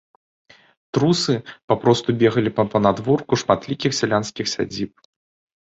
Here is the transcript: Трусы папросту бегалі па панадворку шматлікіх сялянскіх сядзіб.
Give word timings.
Трусы 0.97 1.35
папросту 1.71 2.09
бегалі 2.23 2.49
па 2.61 2.65
панадворку 2.73 3.33
шматлікіх 3.43 3.91
сялянскіх 3.99 4.45
сядзіб. 4.57 4.91